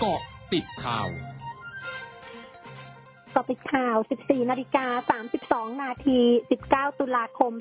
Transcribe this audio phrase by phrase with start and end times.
[0.00, 0.20] เกาะ
[0.52, 4.86] ติดข่าวเกาะติดข่าว 14 นาฬิกา
[5.70, 6.20] 32 นาที
[6.60, 7.52] 19 ตุลาคม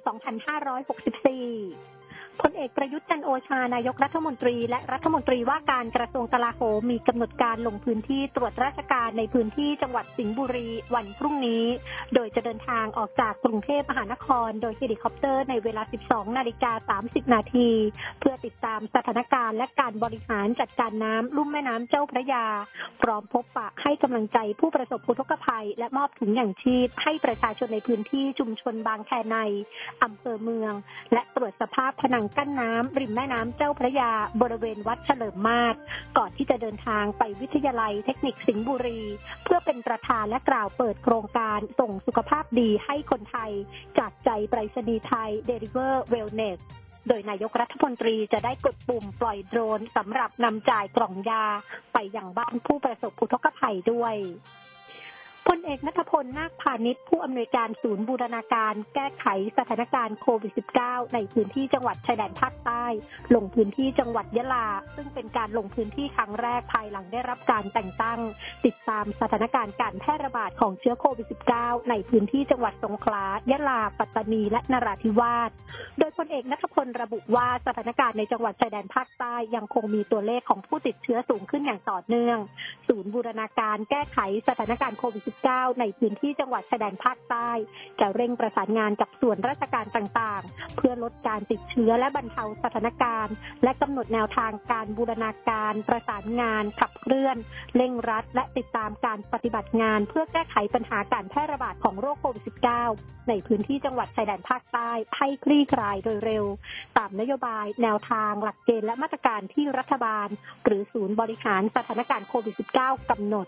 [1.93, 1.94] 2564
[2.41, 11.63] พลเอกประยุทธ์จันทร์โอชานายกรัฐมนตรี และรัฐมนตรีว่าการกระทรวงกลาโหมมีกำหนดการลงพื้นที่ตรวจราชการในพื้นที่จังหวัดสิงห์บุรีวันพรุ่งนี้
[12.15, 17.69] โดยจะเดินทางออกจากกรุงเทพมหานคร โดยเฮลิคอปเตอร์ในเวลา 12 นาฬิกา 30 นาที
[18.19, 22.45] เพื่อติดตามสถานการณ์และการบริหารจัดการน้ำลุ่มแม่น้ำเจ้าพระยา
[23.01, 29.37] พร้อมพบปะให้กำลังใจผู้ประสบอุทกภัย และมอบถุงอย่างชีพ ให้ประชาชนในพื้นที่ชุมชนบางแคใน
[30.03, 30.73] อำเภอเมือง
[31.13, 34.11] และตรวจสภาพผนังกั้นน้ำริมแม่น้ำเจ้าพระยา
[34.41, 35.75] บริเวณวัดเฉลิมมาศ
[36.17, 39.01] ก่อนที่จะเดินทางไปวิทยาลัยเทคนิคสิงห์บุรี
[39.43, 43.51] เพื่อเป็นประธานและกล่าวเปิดโครงการส่งสุขภาพดีให้คนไทย
[43.97, 46.59] จากใจไปรษณีย์ไทย Deliver Wellness
[47.07, 51.45] โดยนายกรัฐมนตรีจะได้กดปุ่มปล่อยโดรนสำหรับนำจ่ายกล่องยา
[51.93, 54.15] ไปยังบ้านผู้ประสบอุทกภัยด้วย
[55.49, 59.25] พลเอกนัทพลนาคพาณิชย์ผู้อำนวยการศูนย์บูรณาการ แก้ไข
[59.57, 62.85] สถานการณ์โควิด -19 ในพื้นที่จังหวัดชายแดนภาคใต้
[63.35, 68.19] ลงพื้นที่จังหวัดยะลา ซึ่งเป็นการลงพื้นที่ครั้งแรกภายหลังได้รับการแต่งตั้ง
[68.65, 71.27] ติดตามสถานการณ์การแพร่ระบาดของเชื้อโควิด
[71.57, 75.51] -19 ในพื้นที่จังหวัดสงขลายะลา ปัตตานีและนราธิวาส
[75.99, 82.37] โดยพลเอกนัทพลระบุว่าสถานการณ์ในจังหวัดชายแดนภาคใต้ยังคงมีตัวเลขของผู้ติดเชื้อสูงขึ้นอย่างต่อเนื่อง
[82.87, 84.17] ศูนย์บูรณาการแก้ไข
[84.47, 87.49] สถานการณ์โควิด -19 ในพื้นที่จังหวัดชายแดนภาคใต้
[87.99, 97.37] จะเร่งประสานงานกับส่วนราชการต่างๆ เพื่อลดการติดเชื้อและบรรเทาสถานการณ์ และกำหนดแนวทางการบูรณาการ ประสานงาน ขับเคลื่อน
[97.75, 106.45] เร่งรัด และติดตามการปฏิบัติงาน เพื่อแก้ไขปัญหาการแพร่ระบาดของโรคโควิด -19 ในพื้นที่จังหวัดชายแดนภาคใต้ให้คลี่คลายโดยเร็ว
[106.97, 110.27] ตามนโยบายแนวทางหลักเกณฑ์และมาตรการที่รัฐบาล
[110.65, 112.74] หรือศูนย์บริหารสถานการณ์โควิด -19
[113.09, 113.47] กำหนด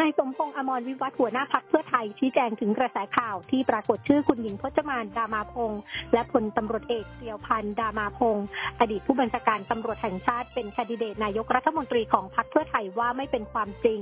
[0.00, 5.80] นายสมพงษ์อมรวิวัฒหัวหน้าพักเพื่อไทยชี้แจงถึงกระแสข่าวที่ปรากฏชื่อคุณหญิงพจมานดามาพงศ์
[6.12, 8.46] และพลตำรวจเอกเตียวพันธ์ดามาพงศ์
[8.80, 14.00] อดีตผู้บัญชาการตำรวจแห่งชาติเป็นแคนดิเดตนายกรัฐมนตรีของพรรคเพื่อไทยว่าไม่เป็นความจริง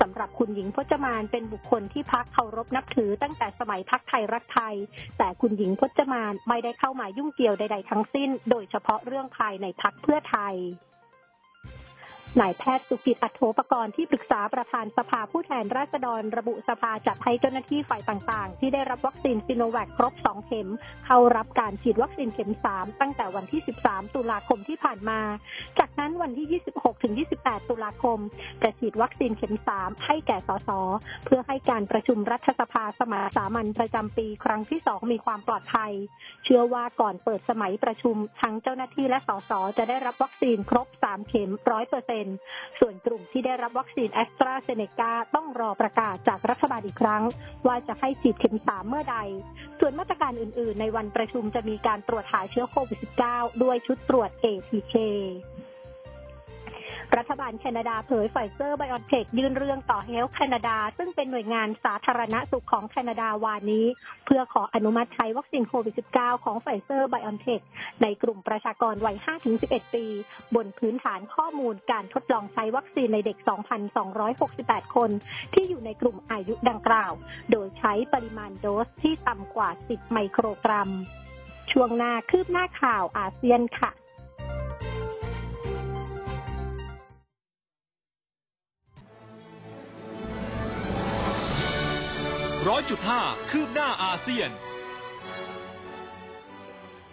[0.00, 4.74] สำหรับคุณหญิงพจมานเป็นบุคคลที่พรรคเคารพนับถือตั้งแต่สมัยพรรคไทยรักไทย
[5.18, 10.56] แต่คุณหญิงพจมานไม่ได้เข้ามายุ่งเกี่ยวใด ๆ ทั้งสิ้น โดยเฉพาะเรื่องภายในพรรคเพื่อไทย
[12.40, 20.68] นายแพทย์สุกิจอัถโถปกรณ์ที่ปรึกษาประธานสภาผู้แทนราษฎรระบุสภาจัดให้เจ้าหน้าที่ฝ่ายต่างๆ ที่ได้รับวัคซีนซิโนแวคครบ 2 เข็ม
[21.06, 25.20] เข้ารับการฉีดวัคซีนเข็ม 3 ตั้งแต่วันที่ 13 ตุลาคมที่ผ่านมา
[25.78, 28.18] จากนั้นวันที่ 26 ถึง 28 ตุลาคม
[28.62, 30.70] จะฉีดวัคซีนเข็ม 3 ให้แก่สส
[31.24, 35.92] เพื่อให้การประชุมรัฐสภาสมาสามัญประจำปีครั้งที่ 2 มีความปลอดภัย
[36.44, 42.17] เชื่อว่าก่อนเปิดสมัยประชุมทั้งเจ้าหน้าที่และสสจะได้รับวัคซีนครบ 3 เข็ม 100%
[42.80, 47.22] ส่วนกลุ่มที่ได้รับวัคซีนแอสตราเซเนกาต้องรอประกาศจากรัฐบาลอีกครั้ง
[47.66, 49.16] ว่าจะให้ฉีดเข็มสามเมื่อใด
[49.80, 52.98] ส่วนมาตรการอื่น ๆ ในวันประชุมจะมีการตรวจหาเชื้อโควิด
[53.30, 54.94] -19 ด้วยชุดตรวจ ATK
[57.18, 63.86] รัฐบาลแคนาดาเผยไฟเซอร์ไบออนเทคยื่นเรื่องต่อ Health Canada ซึ่งเป็นหน่วยงานสาธารณสุขของแคนาดาวานนี้
[64.26, 67.60] เพื่อขออนุมัติใช้วัคซีนโควิด -19 ของไฟเซอร์ไบออนเทค
[68.02, 69.16] ในกลุ่มประชากรวัย
[69.54, 70.06] 5-11 ปี
[70.54, 73.36] บนพื้นฐานข้อมูลการทดลองใช้วัคซีนในเด็ก
[74.16, 75.10] 2,268 คน
[75.54, 77.12] ที่อยู่ในกลุ่มอายุดังกล่าว
[77.50, 80.90] โดยใช้ปริมาณโดสที่ต่ำกว่า 10 ไมโครกรัม
[81.72, 83.92] ช่วงหน้าคืบหน้าข่าวอาเซียนค่ะ
[92.78, 94.50] ร้อยจุดห้าคืบหน้าอาเซียน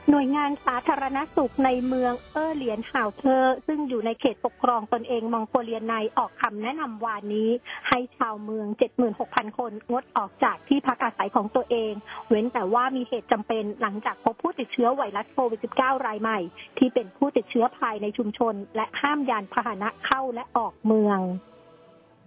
[0.09, 7.49] หน่วยงานสาธารณสุขในเมืองเออเหลียนห่าวเธอ ซึ่งอยู่ในเขตปกครองตนเองมองโกเลียในออกคำแนะนำวานนี้
[7.89, 8.67] ให้ชาวเมือง
[9.11, 11.93] 76,000 คนงดออกจากที่พักอาศัยของตัวเอง
[12.29, 16.39] เว้นแต่ว่ามีเหตุจำเป็นหลังจากพบผู้ติดเชื้อไวรัสโควิด -19 รายใหม่
[16.77, 21.21] ที่เป็นผู้ติดเชื้อภายในชุมชน และห้ามยานพาหนะเข้าและออกเมือง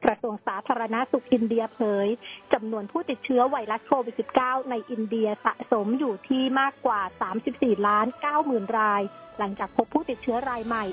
[0.05, 2.09] กระทรวงสาธารณาสุขอินเดียเผย
[2.53, 7.01] จำนวนผู้ติดเชื้อไวรัสโควิด -19 ในอินเดียสะสมอยู่ที่มากกว่า
[7.43, 9.03] 34 ล้าน 9 หมื่นราย
[9.39, 10.85] หลังจากพบผู้ติดเชื้อรายใหม่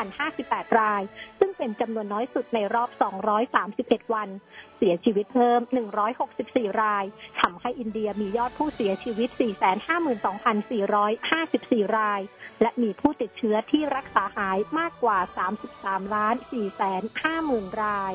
[0.00, 1.02] 13,058 ราย
[1.38, 2.90] ซึ่งเป็นจำนวนน้อยสุดในรอบ
[3.50, 4.28] 231 วัน
[4.76, 5.60] เสียชีวิตเพิ่ม
[6.20, 7.04] 164 ราย
[7.40, 9.28] ทำให้อินเดียมียอดผู้เสียชีวิต
[11.02, 12.20] 452,454 ราย
[12.62, 15.18] และมีผู้ติดเชื้อที่รักษาหายมากกว่า
[15.66, 18.14] 33 ล้าน4 5 0 0 0 0 ราย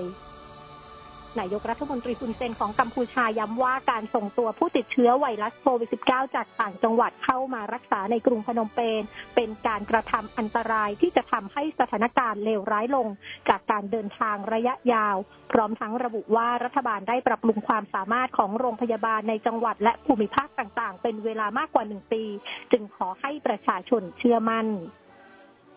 [1.39, 9.01] นายกรัฐมนตรีฮุนเซนของกัมพูชาย้ำว่าการส่งตัวผู้ติดเชื้อไวรัสโควิด -19 จากต่างจังหวัดเข้ามารักษาในกรุงพนมเปญ
[9.35, 13.07] เป็นการกระทำอันตรายที่จะทำให้สถานการณ์เลวร้ายลง
[13.49, 15.15] จากการเดินทางระยะยาว
[15.51, 22.23] พร้อมทั้งระบุว่ารัฐบาลได้ปรับปรุงความสามารถของโรงพยาบาลในจังหวัดและภูมิภาคต่างๆ เป็นเวลามากกว่าหนึ่งปี
[22.71, 24.67] จึงขอให้ประชาชนเชื่อมั่น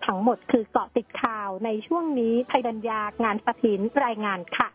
[0.06, 4.68] ทั้งหมดคือเกาะติดข่าวในช่วงนี้ไทยดัญญางานสถินรายงานค่ะ